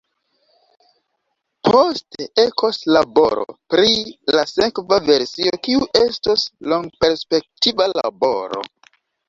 [1.67, 3.93] Poste ekos laboro pri
[4.37, 8.69] la sekva versio, kiu estos longperspektiva laboro.